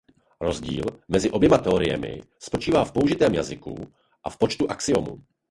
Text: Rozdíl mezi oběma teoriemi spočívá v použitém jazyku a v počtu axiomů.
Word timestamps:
Rozdíl 0.41 0.83
mezi 1.07 1.31
oběma 1.31 1.57
teoriemi 1.57 2.21
spočívá 2.39 2.85
v 2.85 2.91
použitém 2.91 3.33
jazyku 3.33 3.77
a 4.23 4.29
v 4.29 4.37
počtu 4.37 4.71
axiomů. 4.71 5.23